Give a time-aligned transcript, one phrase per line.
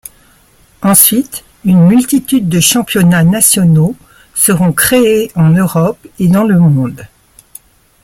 [0.81, 3.95] Ensuite une multitude de championnats nationaux
[4.33, 7.05] seront créés en Europe et dans le monde.